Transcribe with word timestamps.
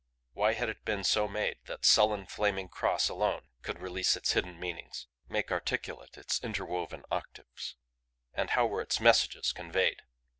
Why 0.33 0.53
had 0.53 0.67
it 0.67 0.83
been 0.83 1.03
so 1.03 1.27
made 1.27 1.59
that 1.65 1.85
sullen 1.85 2.25
flaming 2.25 2.69
Cross 2.69 3.07
alone 3.07 3.49
could 3.61 3.77
release 3.79 4.15
its 4.15 4.31
hidden 4.31 4.59
meanings, 4.59 5.05
made 5.29 5.51
articulate 5.51 6.17
its 6.17 6.43
interwoven 6.43 7.03
octaves? 7.11 7.75
And 8.33 8.49
how 8.49 8.65
were 8.65 8.81
its 8.81 8.99
messages 8.99 9.53
conveyed? 9.53 10.01